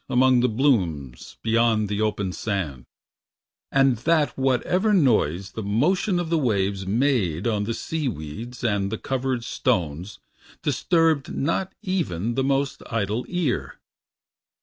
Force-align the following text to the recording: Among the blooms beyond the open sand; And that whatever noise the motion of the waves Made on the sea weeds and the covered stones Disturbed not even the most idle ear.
Among 0.09 0.39
the 0.39 0.49
blooms 0.49 1.37
beyond 1.43 1.87
the 1.87 2.01
open 2.01 2.31
sand; 2.33 2.87
And 3.71 3.97
that 3.97 4.35
whatever 4.35 4.93
noise 4.93 5.51
the 5.51 5.61
motion 5.61 6.19
of 6.19 6.31
the 6.31 6.39
waves 6.39 6.87
Made 6.87 7.45
on 7.45 7.65
the 7.65 7.75
sea 7.75 8.07
weeds 8.07 8.63
and 8.63 8.91
the 8.91 8.97
covered 8.97 9.43
stones 9.43 10.17
Disturbed 10.63 11.31
not 11.31 11.73
even 11.83 12.33
the 12.33 12.43
most 12.43 12.81
idle 12.89 13.27
ear. 13.29 13.75